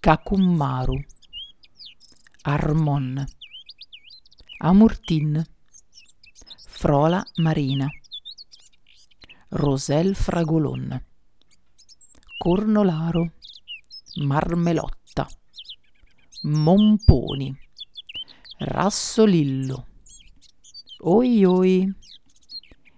[0.00, 0.94] Kakummaru
[2.44, 3.26] Armon
[4.62, 5.44] Amurtin
[6.68, 7.88] Frola Marina
[9.50, 11.00] Rosel Fragolon
[12.38, 13.32] Cornolaro
[14.22, 15.26] Marmelotta
[16.44, 17.52] Momponi
[18.60, 19.86] Rassolillo
[21.00, 21.92] Oi oi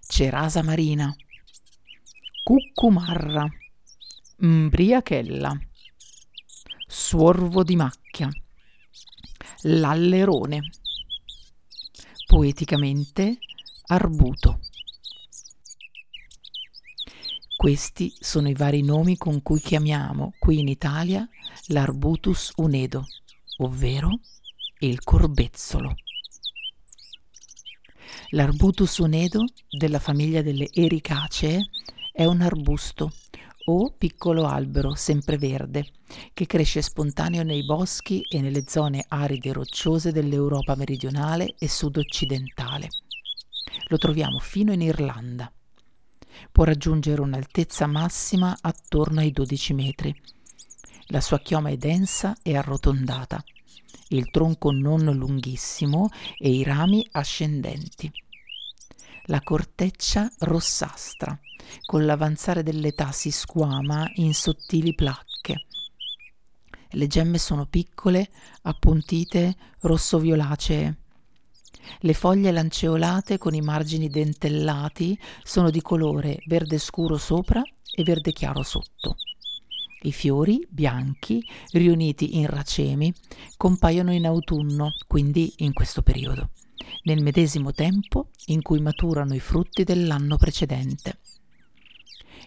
[0.01, 1.15] Cerasa Marina
[2.45, 3.48] Cuccumarra
[4.43, 5.70] Mbriachella
[7.11, 8.28] Suorvo di macchia.
[9.62, 10.70] L'allerone.
[12.25, 13.39] Poeticamente
[13.86, 14.61] Arbuto.
[17.56, 21.28] Questi sono i vari nomi con cui chiamiamo qui in Italia
[21.66, 23.05] l'Arbutus unedo,
[23.56, 24.20] ovvero
[24.78, 25.97] il corbezzolo.
[28.28, 31.70] L'Arbutus unedo della famiglia delle Ericacee
[32.12, 33.12] è un arbusto
[33.71, 35.87] o piccolo albero sempreverde
[36.33, 42.89] che cresce spontaneo nei boschi e nelle zone aride e rocciose dell'Europa meridionale e sud-occidentale.
[43.89, 45.53] Lo troviamo fino in Irlanda.
[46.51, 50.23] Può raggiungere un'altezza massima attorno ai 12 metri.
[51.07, 53.43] La sua chioma è densa e arrotondata,
[54.12, 58.11] il tronco non lunghissimo e i rami ascendenti.
[59.31, 61.39] La corteccia rossastra,
[61.87, 65.67] con l'avanzare dell'età si squama in sottili placche.
[66.91, 68.29] Le gemme sono piccole,
[68.63, 70.97] appuntite, rosso-violacee.
[72.01, 78.33] Le foglie lanceolate con i margini dentellati sono di colore verde scuro sopra e verde
[78.33, 79.15] chiaro sotto.
[80.03, 83.15] I fiori, bianchi, riuniti in racemi,
[83.57, 86.51] compaiono in autunno, quindi in questo periodo,
[87.03, 91.19] nel medesimo tempo in cui maturano i frutti dell'anno precedente.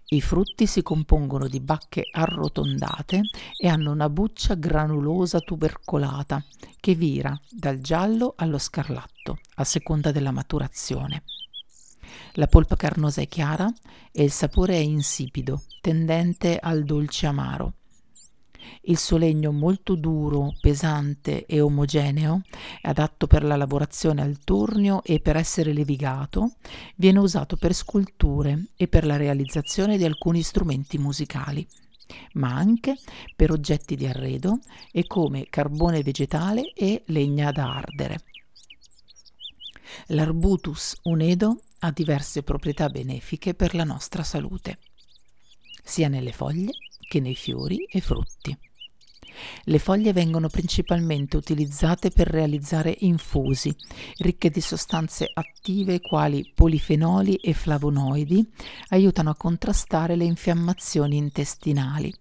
[0.09, 3.21] I frutti si compongono di bacche arrotondate
[3.57, 6.43] e hanno una buccia granulosa tubercolata
[6.79, 11.23] che vira dal giallo allo scarlatto a seconda della maturazione.
[12.33, 13.71] La polpa carnosa è chiara
[14.11, 17.73] e il sapore è insipido, tendente al dolce amaro.
[18.83, 22.41] Il suo legno molto duro, pesante e omogeneo,
[22.81, 26.55] adatto per la lavorazione al tornio e per essere levigato,
[26.95, 31.65] viene usato per sculture e per la realizzazione di alcuni strumenti musicali,
[32.33, 32.97] ma anche
[33.35, 34.59] per oggetti di arredo
[34.91, 38.23] e come carbone vegetale e legna da ardere.
[40.07, 44.79] L'Arbutus unedo ha diverse proprietà benefiche per la nostra salute,
[45.83, 46.71] sia nelle foglie
[47.07, 48.57] che nei fiori e frutti.
[49.65, 53.75] Le foglie vengono principalmente utilizzate per realizzare infusi,
[54.17, 58.47] ricche di sostanze attive quali polifenoli e flavonoidi,
[58.89, 62.13] aiutano a contrastare le infiammazioni intestinali.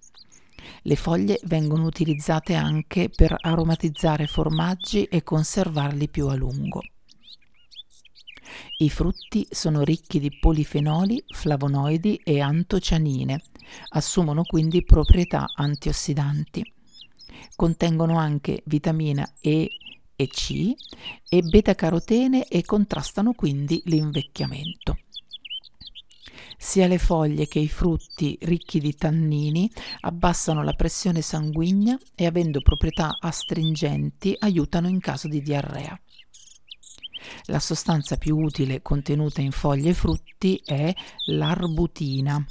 [0.83, 6.81] Le foglie vengono utilizzate anche per aromatizzare formaggi e conservarli più a lungo.
[8.79, 13.41] I frutti sono ricchi di polifenoli, flavonoidi e antocianine,
[13.91, 16.73] assumono quindi proprietà antiossidanti.
[17.57, 19.69] Contengono anche vitamina E
[20.15, 20.73] e C
[21.29, 24.99] e beta-carotene e contrastano quindi l'invecchiamento.
[26.57, 29.69] Sia le foglie che i frutti ricchi di tannini
[30.03, 36.01] abbassano la pressione sanguigna e avendo proprietà astringenti aiutano in caso di diarrea.
[37.47, 40.95] La sostanza più utile contenuta in foglie e frutti è
[41.27, 42.45] l'arbutina,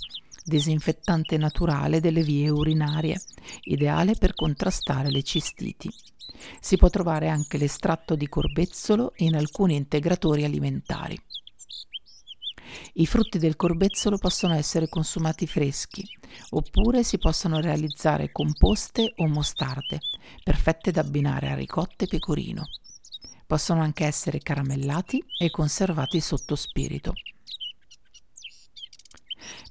[0.51, 3.21] disinfettante naturale delle vie urinarie,
[3.63, 5.89] ideale per contrastare le cistiti.
[6.59, 11.17] Si può trovare anche l'estratto di corbezzolo in alcuni integratori alimentari.
[12.95, 16.05] I frutti del corbezzolo possono essere consumati freschi,
[16.49, 19.99] oppure si possono realizzare composte o mostarde,
[20.43, 22.65] perfette da abbinare a ricotte e pecorino.
[23.47, 27.13] Possono anche essere caramellati e conservati sotto spirito.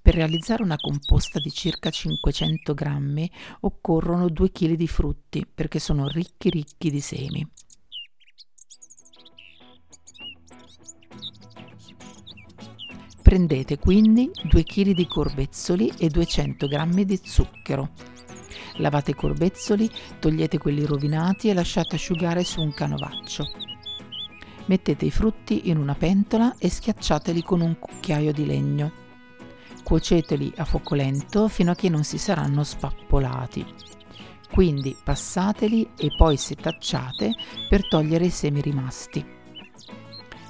[0.02, 3.30] Per realizzare una composta di circa 500 grammi
[3.60, 7.46] occorrono 2 kg di frutti perché sono ricchi ricchi di semi.
[13.22, 17.90] Prendete quindi 2 kg di corbezzoli e 200 g di zucchero.
[18.78, 19.88] Lavate i corbezzoli,
[20.18, 23.44] togliete quelli rovinati e lasciate asciugare su un canovaccio.
[24.66, 29.09] Mettete i frutti in una pentola e schiacciateli con un cucchiaio di legno.
[29.90, 33.66] Cuoceteli a fuoco lento fino a che non si saranno spappolati.
[34.52, 37.32] Quindi passateli e poi setacciate
[37.68, 39.26] per togliere i semi rimasti.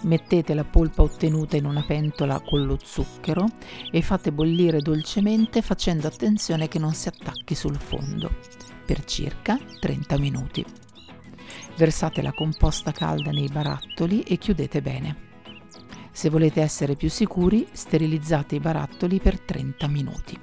[0.03, 3.47] Mettete la polpa ottenuta in una pentola con lo zucchero
[3.91, 8.31] e fate bollire dolcemente facendo attenzione che non si attacchi sul fondo
[8.85, 10.63] per circa 30 minuti.
[11.79, 15.30] Versate la composta calda nei barattoli e chiudete bene.
[16.13, 20.39] Se volete essere più sicuri, sterilizzate i barattoli per 30 minuti.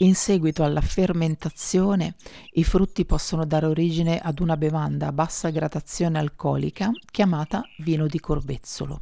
[0.00, 2.16] In seguito alla fermentazione,
[2.52, 8.20] i frutti possono dare origine ad una bevanda a bassa gradazione alcolica chiamata vino di
[8.20, 9.00] corbezzolo.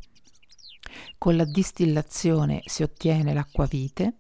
[1.19, 4.19] Con la distillazione si ottiene l'acquavite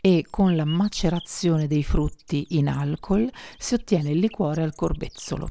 [0.00, 5.48] e con la macerazione dei frutti in alcol si ottiene il liquore al corbezzolo.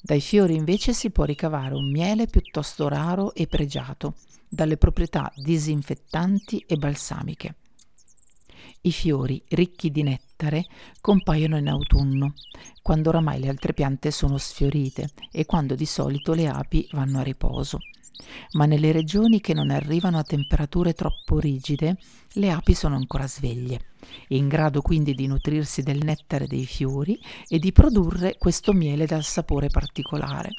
[0.00, 4.14] Dai fiori invece si può ricavare un miele piuttosto raro e pregiato,
[4.48, 7.56] dalle proprietà disinfettanti e balsamiche.
[8.82, 10.66] I fiori, ricchi di nettare,
[11.00, 12.34] compaiono in autunno,
[12.82, 17.22] quando oramai le altre piante sono sfiorite e quando di solito le api vanno a
[17.22, 17.78] riposo.
[18.52, 21.96] Ma nelle regioni che non arrivano a temperature troppo rigide,
[22.34, 23.80] le api sono ancora sveglie,
[24.28, 27.18] in grado quindi di nutrirsi del nettare dei fiori
[27.48, 30.50] e di produrre questo miele dal sapore particolare.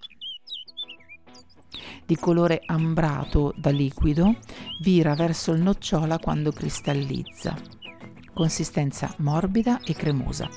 [2.06, 4.36] Di colore ambrato da liquido,
[4.82, 7.56] vira verso il nocciola quando cristallizza.
[8.34, 10.50] Consistenza morbida e cremosa,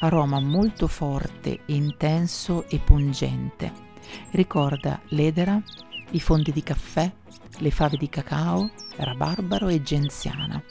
[0.00, 3.72] aroma molto forte, intenso e pungente.
[4.32, 5.60] Ricorda l'edera,
[6.14, 7.12] i fondi di caffè,
[7.58, 10.62] le fave di cacao, rabarbaro e genziana.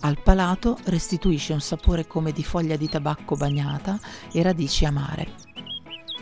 [0.00, 3.98] Al palato restituisce un sapore come di foglia di tabacco bagnata
[4.32, 5.52] e radici amare.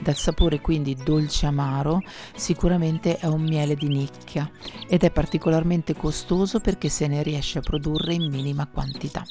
[0.00, 2.02] Dal sapore quindi dolce amaro,
[2.34, 4.50] sicuramente è un miele di nicchia
[4.88, 9.22] ed è particolarmente costoso perché se ne riesce a produrre in minima quantità.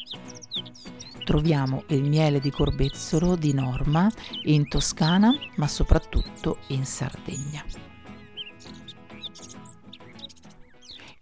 [1.25, 4.09] Troviamo il miele di corbezzolo di norma
[4.43, 7.90] in Toscana, ma soprattutto in Sardegna.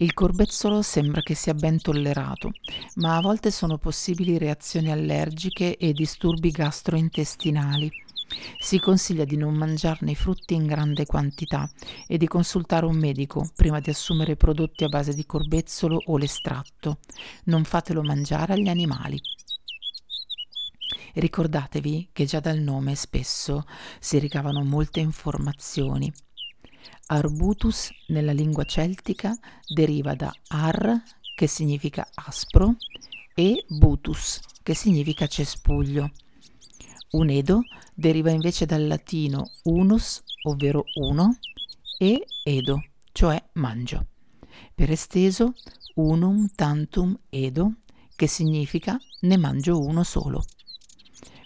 [0.02, 2.52] Il corbezzolo sembra che sia ben tollerato,
[2.96, 7.92] ma a volte sono possibili reazioni allergiche e disturbi gastrointestinali
[8.60, 11.70] si consiglia di non mangiarne i frutti in grande quantità
[12.08, 17.00] e di consultare un medico prima di assumere prodotti a base di corbezzolo o l'estratto.
[17.46, 19.20] Non fatelo mangiare agli animali.
[21.16, 23.66] Ricordatevi che già dal nome spesso
[24.00, 26.12] si ricavano molte informazioni.
[27.08, 29.38] Arbutus nella lingua celtica
[29.68, 31.02] deriva da ar,
[31.36, 32.76] che significa aspro,
[33.34, 36.12] e butus, che significa cespuglio.
[37.12, 37.62] Unedo
[37.94, 41.38] deriva invece dal latino unus, ovvero uno,
[41.98, 42.82] e edo,
[43.12, 44.08] cioè mangio.
[44.76, 45.54] Per esteso,
[45.96, 47.76] unum tantum edo,
[48.16, 50.44] che significa ne mangio uno solo.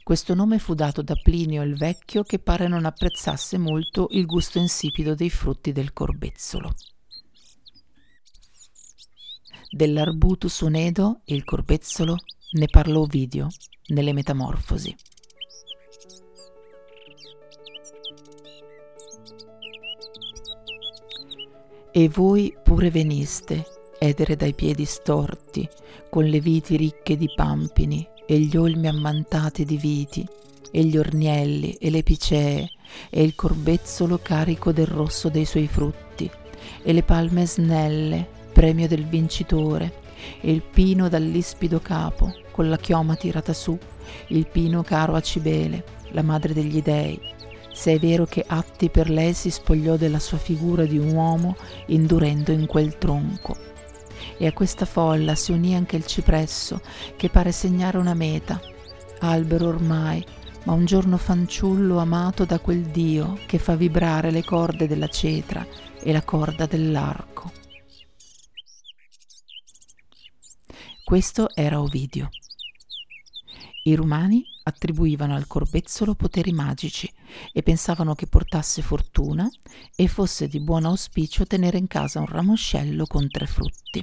[0.04, 4.60] Questo nome fu dato da Plinio il Vecchio che pare non apprezzasse molto il gusto
[4.60, 6.74] insipido dei frutti del corbezzolo.
[9.70, 12.18] Dell'arbutus unedo, il corbezzolo,
[12.52, 13.48] ne parlò Ovidio
[13.88, 14.94] nelle Metamorfosi.
[21.94, 23.66] E voi pure veniste,
[24.00, 25.66] edere dai piedi storti,
[26.10, 30.28] con le viti ricche di pampini e gli olmi ammantati di viti,
[30.72, 32.72] e gli ornielli e le picee,
[33.10, 36.30] e il corbezzolo carico del rosso dei suoi frutti,
[36.82, 40.02] e le palme snelle, premio del vincitore,
[40.42, 43.78] e il pino dall'ispido capo, con la chioma tirata su,
[44.28, 47.20] il pino caro a Cibele, la madre degli dei,
[47.74, 51.56] se è vero che Atti per lei si spogliò della sua figura di un uomo
[51.88, 53.73] indurendo in quel tronco.
[54.38, 56.82] E a questa folla si unì anche il cipresso,
[57.16, 58.60] che pare segnare una meta,
[59.20, 60.26] albero ormai,
[60.66, 65.66] ma un giorno fanciullo amato da quel Dio che fa vibrare le corde della cetra
[66.02, 67.52] e la corda dell'arco.
[71.04, 72.30] Questo era Ovidio.
[73.84, 77.12] I romani attribuivano al corbezzolo poteri magici
[77.52, 79.50] e pensavano che portasse fortuna
[79.96, 84.02] e fosse di buon auspicio tenere in casa un ramoscello con tre frutti.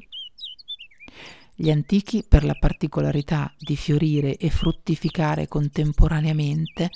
[1.61, 6.89] Gli antichi, per la particolarità di fiorire e fruttificare contemporaneamente,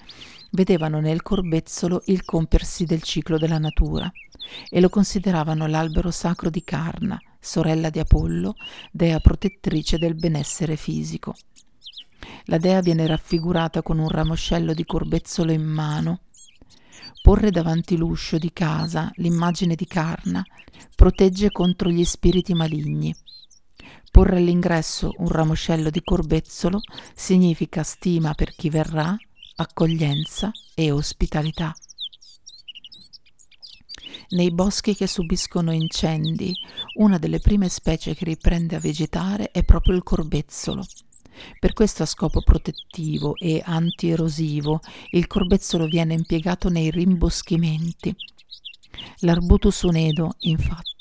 [0.52, 4.10] vedevano nel corbezzolo il compiersi del ciclo della natura
[4.70, 8.54] e lo consideravano l'albero sacro di Carna, sorella di Apollo,
[8.90, 11.34] dea protettrice del benessere fisico.
[12.44, 16.20] La dea viene raffigurata con un ramoscello di corbezzolo in mano.
[17.20, 20.42] Porre davanti l'uscio di casa l'immagine di Carna
[20.96, 23.14] protegge contro gli spiriti maligni.
[24.14, 26.80] Porre all'ingresso un ramoscello di corbezzolo
[27.16, 29.16] significa stima per chi verrà,
[29.56, 31.74] accoglienza e ospitalità.
[34.28, 36.54] Nei boschi che subiscono incendi,
[36.98, 40.86] una delle prime specie che riprende a vegetare è proprio il corbezzolo.
[41.58, 44.80] Per questo a scopo protettivo e antierosivo
[45.10, 48.14] il corbezzolo viene impiegato nei rimboschimenti.
[49.22, 50.93] L'arbutus unedo, infatti,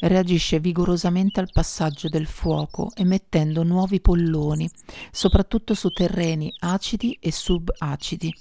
[0.00, 4.68] reagisce vigorosamente al passaggio del fuoco emettendo nuovi polloni,
[5.10, 8.34] soprattutto su terreni acidi e subacidi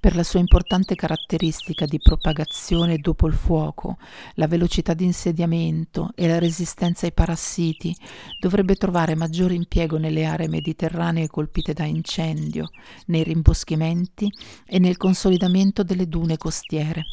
[0.00, 3.98] per la sua importante caratteristica di propagazione dopo il fuoco,
[4.34, 7.94] la velocità di insediamento e la resistenza ai parassiti,
[8.38, 12.70] dovrebbe trovare maggiore impiego nelle aree mediterranee colpite da incendio,
[13.06, 14.30] nei rimboschimenti
[14.64, 17.04] e nel consolidamento delle dune costiere.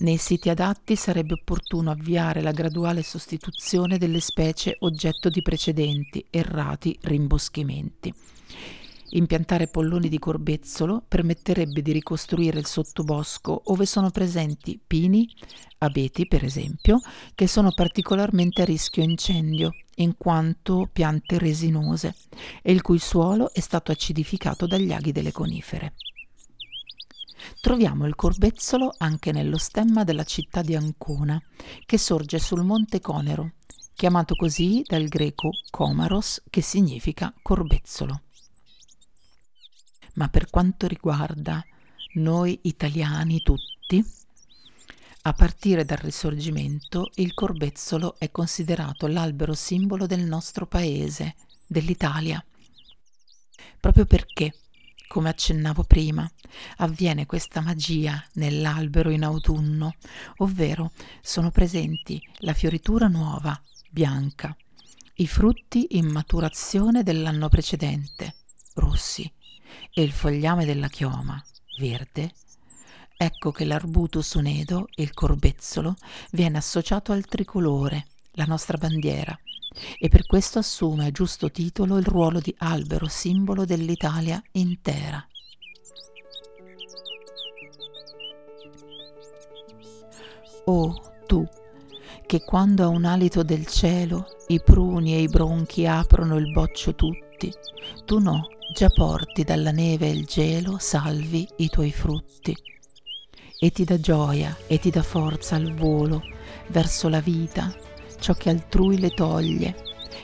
[0.00, 6.96] Nei siti adatti sarebbe opportuno avviare la graduale sostituzione delle specie oggetto di precedenti errati
[7.02, 8.14] rimboschimenti.
[9.10, 15.28] Impiantare polloni di corbezzolo permetterebbe di ricostruire il sottobosco ove sono presenti pini,
[15.78, 17.00] abeti per esempio,
[17.34, 22.14] che sono particolarmente a rischio incendio in quanto piante resinose
[22.62, 25.92] e il cui suolo è stato acidificato dagli aghi delle conifere.
[27.60, 31.40] Troviamo il corbezzolo anche nello stemma della città di Ancona,
[31.84, 33.52] che sorge sul monte Conero,
[33.94, 38.22] chiamato così dal greco Comaros, che significa corbezzolo.
[40.14, 41.62] Ma per quanto riguarda
[42.14, 44.02] noi italiani tutti,
[45.22, 51.36] a partire dal Risorgimento il corbezzolo è considerato l'albero simbolo del nostro paese,
[51.66, 52.42] dell'Italia.
[53.78, 54.54] Proprio perché,
[55.10, 56.30] come accennavo prima,
[56.76, 59.96] avviene questa magia nell'albero in autunno,
[60.36, 64.56] ovvero sono presenti la fioritura nuova, bianca,
[65.14, 68.36] i frutti in maturazione dell'anno precedente,
[68.74, 69.28] rossi,
[69.92, 71.44] e il fogliame della chioma,
[71.80, 72.32] verde,
[73.16, 75.96] ecco che l'arbutus unedo, il corbezzolo,
[76.30, 79.36] viene associato al tricolore, la nostra bandiera,
[79.98, 85.24] e per questo assume a giusto titolo il ruolo di albero simbolo dell'Italia intera.
[90.64, 91.46] Oh, tu,
[92.26, 96.94] che quando a un alito del cielo i pruni e i bronchi aprono il boccio
[96.94, 97.52] tutti,
[98.04, 102.56] tu no, già porti dalla neve e il gelo salvi i tuoi frutti.
[103.58, 106.22] E ti dà gioia e ti dà forza al volo
[106.68, 107.74] verso la vita,
[108.20, 109.74] ciò che altrui le toglie,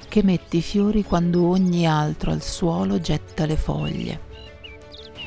[0.09, 4.21] che metti i fiori quando ogni altro al suolo getta le foglie.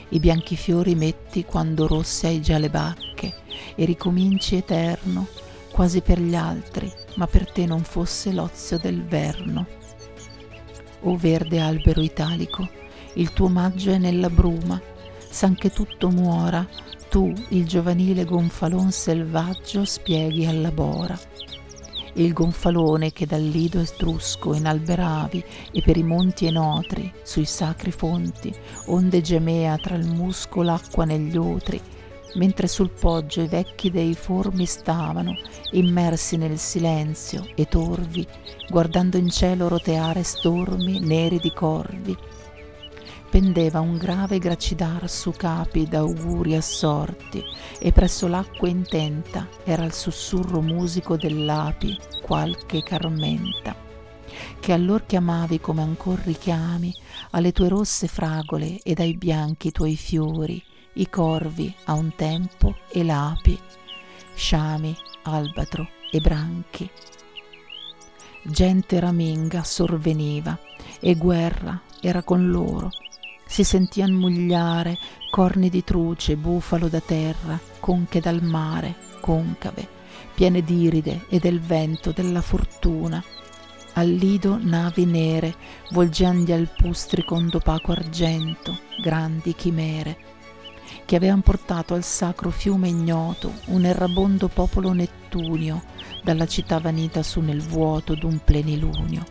[0.10, 3.34] I bianchi fiori metti quando rosse hai già le bacche
[3.76, 5.28] e ricominci eterno,
[5.72, 9.68] quasi per gli altri, ma per te non fosse l'ozio del verno.
[11.02, 12.68] O verde albero italico,
[13.14, 14.82] il tuo omaggio è nella bruma,
[15.30, 16.68] san che tutto muora,
[17.10, 21.18] tu, il giovanile gonfalon selvaggio, spieghi alla bora.
[22.14, 27.92] Il gonfalone che dal lido etrusco inalberavi e per i monti e notri, sui sacri
[27.92, 28.54] fonti,
[28.88, 31.80] onde gemea tra il musco l'acqua negli otri,
[32.36, 35.36] mentre sul poggio i vecchi dei formi stavano,
[35.72, 38.28] immersi nel silenzio e torvi,
[38.70, 42.18] guardando in cielo roteare stormi neri di corvi,
[43.30, 47.44] pendeva un grave gracidar su capi d'auguri assorti
[47.80, 53.76] e presso l'acqua intenta era il sussurro musico dell'api qualche carmenta
[54.60, 56.94] che allor chiamavi come ancor richiami
[57.32, 60.62] alle tue rosse fragole ed ai bianchi tuoi fiori
[60.94, 63.60] i corvi a un tempo e l'api
[64.34, 66.90] sciami albatro e branchi.
[68.44, 70.58] Gente raminga sorveniva
[71.00, 72.90] e guerra era con loro
[73.50, 75.00] si sentì ammugliare
[75.32, 79.88] corni di truce, bufalo da terra, conche dal mare, concave,
[80.36, 83.22] piene d'iride e del vento della fortuna.
[83.94, 85.56] Al lido navi nere,
[85.90, 90.18] volgendi al pustrico d'opaco argento, grandi chimere,
[91.06, 95.82] che avevan portato al sacro fiume ignoto un errabondo popolo nettunio
[96.24, 99.26] dalla città vanita su nel vuoto d'un plenilunio.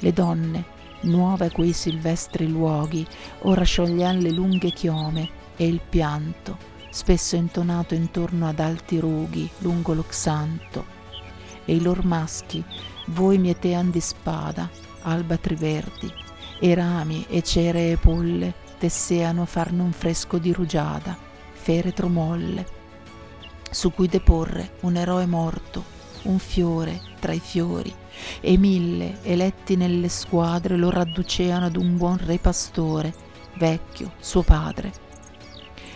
[0.00, 0.73] Le donne,
[1.04, 3.06] nuove quei silvestri luoghi,
[3.42, 6.56] ora scioglian le lunghe chiome e il pianto,
[6.90, 10.84] spesso intonato intorno ad alti rughi lungo lo xanto,
[11.64, 12.62] e i lor maschi,
[13.08, 14.68] voi mietean di spada,
[15.02, 16.12] albatri verdi,
[16.60, 21.16] e rami e cere e polle tesseano a farne un fresco di rugiada,
[21.52, 22.66] feretro molle,
[23.70, 25.84] su cui deporre un eroe morto,
[26.22, 27.94] un fiore tra i fiori,
[28.40, 33.14] e mille eletti nelle squadre lo radduceano ad un buon re pastore,
[33.56, 34.92] vecchio, suo padre.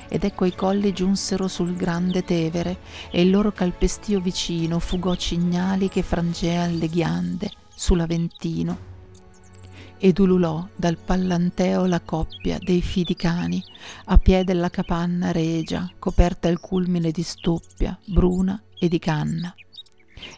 [0.09, 2.79] Ed ecco i colli giunsero sul grande Tevere,
[3.11, 8.87] e il loro calpestio vicino fugò cignali che frangean le ghiande sull'Aventino.
[9.99, 13.63] Ed ululò dal pallanteo la coppia dei fidi cani,
[14.07, 19.55] a piè della capanna regia, coperta il culmine di stoppia, bruna e di canna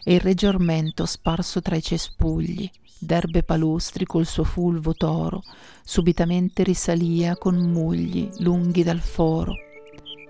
[0.03, 2.69] e il reggiormento sparso tra i cespugli,
[2.99, 5.41] d'erbe palustri col suo fulvo toro,
[5.83, 9.55] subitamente risalia con mugli lunghi dal foro.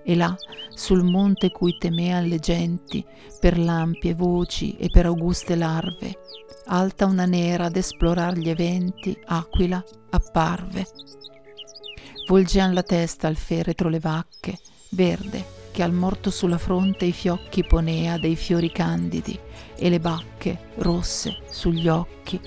[0.03, 0.35] E là,
[0.73, 3.05] sul monte cui temean le genti,
[3.39, 6.17] per l'ampie voci e per auguste larve,
[6.67, 10.87] alta una nera ad esplorar gli eventi, aquila apparve.
[12.27, 14.57] Volgean la testa al feretro le vacche,
[14.89, 19.37] verde, che al morto sulla fronte i fiocchi ponea dei fiori candidi
[19.75, 22.39] e le bacche rosse sugli occhi.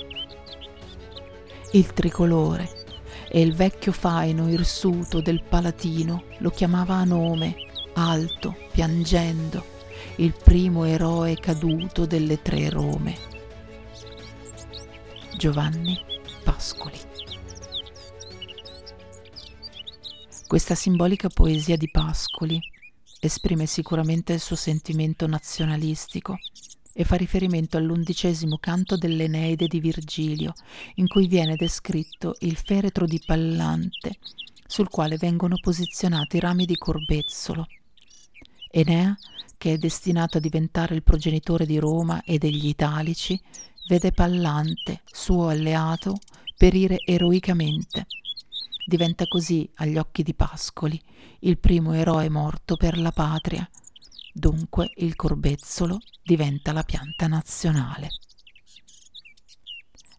[1.73, 2.83] Il tricolore
[3.29, 7.57] e il vecchio faino irsuto del palatino lo chiamava a nome,
[7.95, 9.65] alto, piangendo,
[10.17, 13.17] il primo eroe caduto delle tre Rome.
[15.37, 15.99] Giovanni
[16.45, 16.99] Pascoli.
[20.47, 22.61] Questa simbolica poesia di Pascoli
[23.27, 26.37] esprime sicuramente il suo sentimento nazionalistico
[26.93, 30.53] e fa riferimento all'undicesimo canto dell'Eneide di Virgilio,
[30.97, 34.19] in cui viene descritto il feretro di Pallante,
[34.67, 37.67] sul quale vengono posizionati rami di corbezzolo.
[38.71, 39.17] Enea,
[39.59, 43.41] che è destinato a diventare il progenitore di Roma e degli Italici,
[43.89, 46.19] vede Pallante, suo alleato,
[46.57, 48.07] perire eroicamente
[48.87, 51.01] Diventa così, agli occhi di Pascoli,
[51.41, 53.69] il primo eroe morto per la patria.
[54.31, 58.11] Dunque il corbezzolo diventa la pianta nazionale.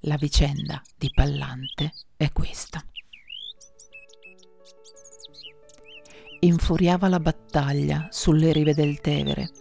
[0.01, 2.83] La vicenda di Pallante è questa.
[6.39, 9.51] Infuriava la battaglia sulle rive del Tevere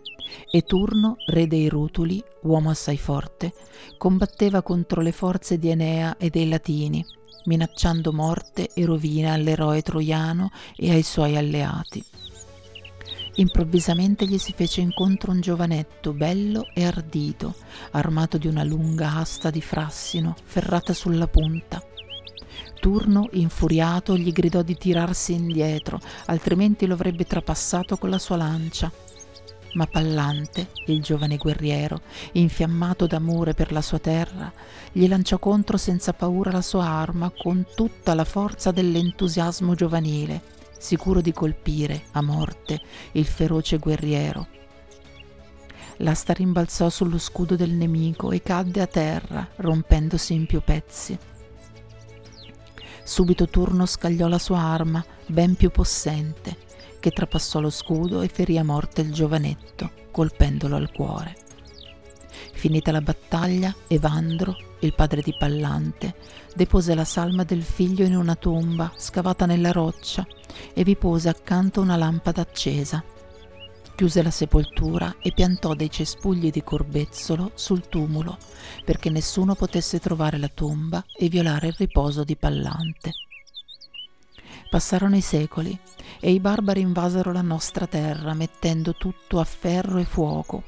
[0.51, 3.53] e Turno, re dei Rutuli, uomo assai forte,
[3.99, 7.05] combatteva contro le forze di Enea e dei Latini
[7.45, 12.05] minacciando morte e rovina all'eroe troiano e ai suoi alleati.
[13.37, 17.55] Improvvisamente gli si fece incontro un giovanetto bello e ardito,
[17.91, 21.83] armato di una lunga asta di frassino ferrata sulla punta.
[22.79, 28.93] Turno, infuriato, gli gridò di tirarsi indietro, altrimenti lo avrebbe trapassato con la sua lancia
[29.75, 32.01] ma Pallante, il giovane guerriero,
[32.33, 34.53] infiammato d'amore per la sua terra,
[34.93, 40.43] gli lanciò contro senza paura la sua arma con tutta la forza dell'entusiasmo giovanile,
[40.79, 42.81] sicuro di colpire a morte
[43.13, 44.49] il feroce guerriero.
[45.99, 51.17] L'asta rimbalzò sullo scudo del nemico e cadde a terra, rompendosi in più pezzi.
[53.05, 56.57] Subito Turno scagliò la sua arma, ben più possente,
[57.05, 61.37] che trapassò lo scudo e ferì a morte il giovanetto, colpendolo al cuore.
[62.55, 66.15] Finita la battaglia, Evandro, il padre di Pallante,
[66.55, 70.27] depose la salma del figlio in una tomba scavata nella roccia
[70.73, 73.05] e vi pose accanto una lampada accesa.
[73.95, 78.39] Chiuse la sepoltura e piantò dei cespugli di corbezzolo sul tumulo
[78.83, 83.13] perché nessuno potesse trovare la tomba e violare il riposo di Pallante.
[84.75, 85.79] Passarono i secoli
[86.19, 90.65] e i barbari invasero la nostra terra mettendo tutto a ferro e fuoco.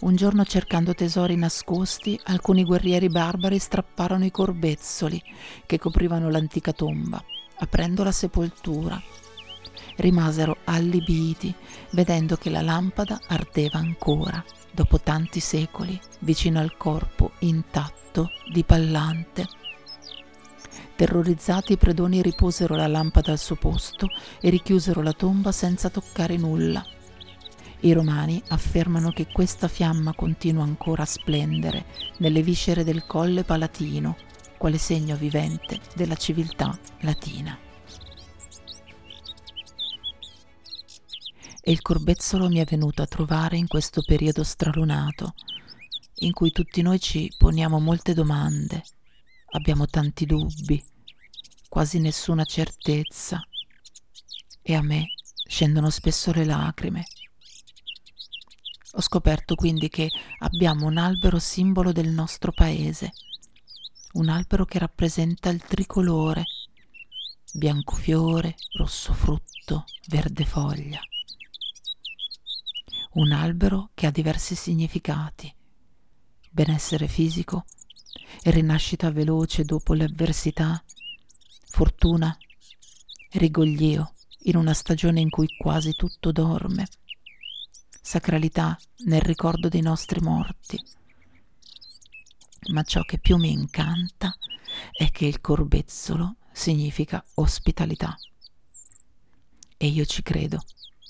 [0.00, 5.22] Un giorno cercando tesori nascosti, alcuni guerrieri barbari strapparono i corbezzoli
[5.66, 7.22] che coprivano l'antica tomba,
[7.58, 9.00] aprendo la sepoltura.
[9.98, 11.54] Rimasero allibiti,
[11.90, 19.46] vedendo che la lampada ardeva ancora, dopo tanti secoli, vicino al corpo intatto di Pallante.
[20.94, 24.08] Terrorizzati i predoni riposero la lampada al suo posto
[24.40, 26.84] e richiusero la tomba senza toccare nulla.
[27.80, 31.86] I romani affermano che questa fiamma continua ancora a splendere
[32.18, 34.16] nelle viscere del colle palatino,
[34.56, 37.58] quale segno vivente della civiltà latina.
[41.64, 45.34] E il corbezzolo mi è venuto a trovare in questo periodo stralunato,
[46.16, 48.82] in cui tutti noi ci poniamo molte domande,
[49.52, 50.82] abbiamo tanti dubbi,
[51.68, 53.40] quasi nessuna certezza
[54.60, 55.14] e a me
[55.46, 57.04] scendono spesso le lacrime.
[58.92, 60.10] Ho scoperto quindi che
[60.40, 63.12] abbiamo un albero simbolo del nostro paese,
[64.12, 66.44] un albero che rappresenta il tricolore,
[67.54, 71.00] bianco fiore, rosso frutto, verde foglia.
[73.14, 75.54] Un albero che ha diversi significati,
[76.50, 77.64] benessere fisico
[78.42, 80.82] e rinascita veloce dopo le avversità,
[81.68, 82.36] fortuna
[83.32, 84.12] rigoglio
[84.44, 86.86] in una stagione in cui quasi tutto dorme
[88.02, 90.78] sacralità nel ricordo dei nostri morti.
[92.72, 94.36] Ma ciò che più mi incanta
[94.90, 98.16] è che il corbezzolo significa ospitalità.
[99.76, 100.62] E io ci credo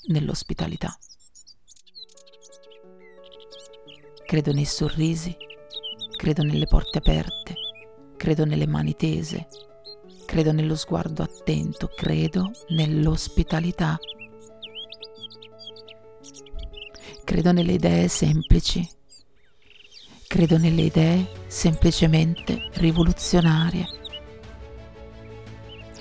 [0.07, 0.97] nell'ospitalità.
[4.25, 5.35] Credo nei sorrisi,
[6.23, 7.53] credo nelle porte aperte,
[8.15, 9.45] credo nelle mani tese,
[10.25, 13.99] credo nello sguardo attento, credo nell'ospitalità.
[17.25, 18.87] Credo nelle idee semplici.
[20.25, 23.85] Credo nelle idee semplicemente rivoluzionarie.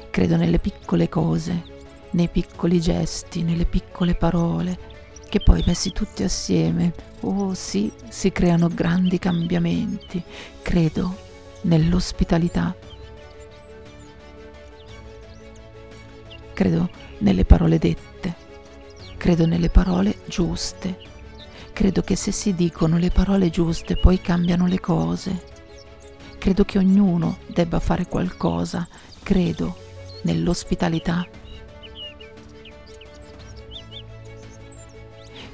[0.09, 1.65] Credo nelle piccole cose,
[2.13, 4.92] nei piccoli gesti, nelle piccole parole,
[5.33, 10.23] che poi messi tutti assieme, oh sì, si creano grandi cambiamenti.
[10.61, 11.17] Credo
[11.63, 12.77] nell'ospitalità.
[16.53, 16.91] Credo
[17.21, 18.35] nelle parole dette.
[19.17, 21.11] Credo nelle parole giuste
[21.73, 25.51] Credo che se si dicono le parole giuste poi cambiano le cose.
[26.39, 28.87] Credo che ognuno debba fare qualcosa.
[29.23, 29.77] Credo
[30.25, 31.27] nell'ospitalità.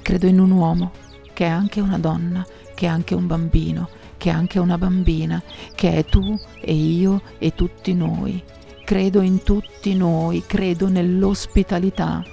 [0.09, 0.93] Credo in un uomo
[1.35, 2.43] che è anche una donna,
[2.75, 5.43] che è anche un bambino, che è anche una bambina,
[5.75, 8.43] che è tu e io e tutti noi.
[8.87, 12.25] Credo in tutti noi, credo nell'ospitalità.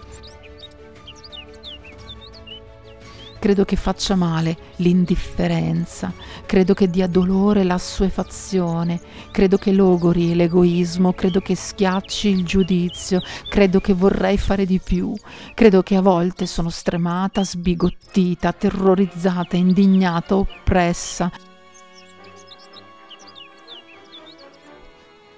[3.46, 6.12] Credo che faccia male l'indifferenza,
[6.48, 13.80] credo che dia dolore l'assuefazione, credo che logori l'egoismo, credo che schiacci il giudizio, credo
[13.80, 15.14] che vorrei fare di più,
[15.54, 21.32] credo che a volte sono stremata, sbigottita, terrorizzata, indignata, oppressa,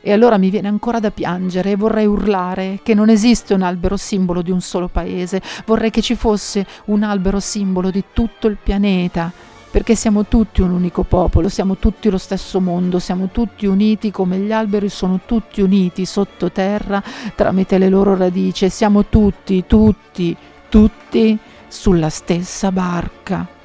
[0.01, 3.97] E allora mi viene ancora da piangere e vorrei urlare che non esiste un albero
[3.97, 8.57] simbolo di un solo paese, vorrei che ci fosse un albero simbolo di tutto il
[8.61, 9.31] pianeta,
[9.69, 14.37] perché siamo tutti un unico popolo, siamo tutti lo stesso mondo, siamo tutti uniti come
[14.37, 17.03] gli alberi sono tutti uniti sottoterra
[17.35, 20.35] tramite le loro radici, siamo tutti, tutti,
[20.69, 23.56] tutti sulla stessa barca.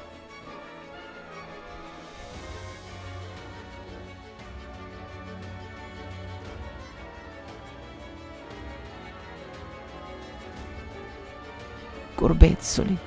[12.15, 12.97] Corbezzoli,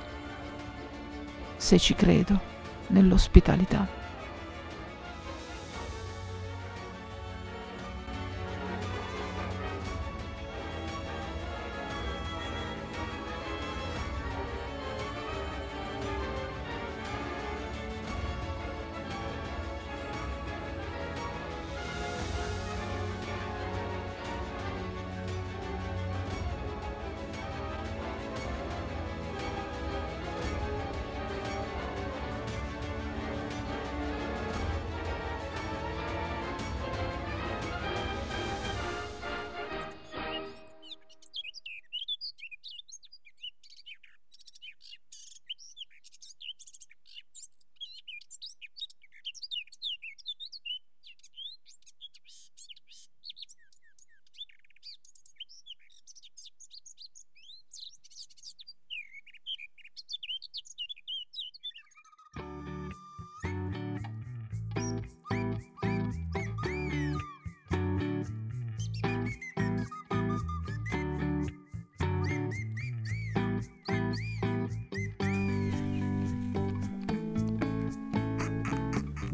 [1.55, 2.39] se ci credo,
[2.87, 3.96] nell'ospitalità.